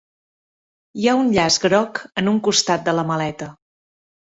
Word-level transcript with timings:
Hi 1.01 1.05
ha 1.07 1.13
un 1.19 1.29
llaç 1.35 1.59
groc 1.67 2.03
en 2.23 2.33
un 2.33 2.41
costat 2.51 2.91
de 2.91 2.97
la 3.03 3.07
maleta. 3.13 3.53